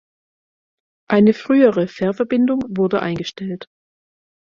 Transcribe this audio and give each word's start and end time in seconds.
Eine 1.07 1.31
frühere 1.31 1.87
Fährverbindung 1.87 2.61
wurde 2.69 3.03
eingestellt. 3.03 3.67